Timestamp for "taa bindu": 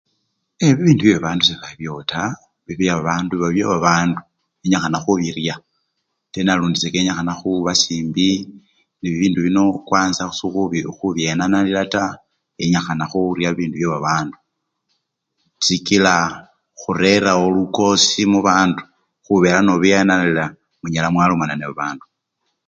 2.11-2.79